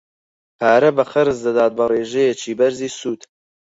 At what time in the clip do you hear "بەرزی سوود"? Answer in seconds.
2.59-3.21